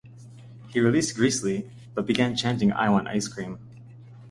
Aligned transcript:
He 0.69 0.79
released 0.79 1.15
Greasley, 1.15 1.69
but 1.93 2.07
began 2.07 2.35
chanting 2.35 2.71
"I 2.73 2.89
want 2.89 3.07
ice 3.07 3.27
cream". 3.27 3.59